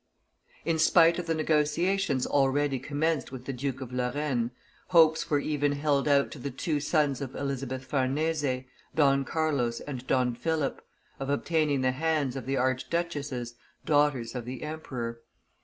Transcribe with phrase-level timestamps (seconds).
[0.65, 4.49] In spite of the negotiations already commenced with the Duke of Lorraine,
[4.87, 8.63] hopes were even held out to the two sons of Elizabeth Farnese,
[8.95, 10.83] Don Carlos and Don Philip,
[11.19, 13.53] of obtaining the hands of the arch duchesses,
[13.85, 15.21] daughters of the emperor.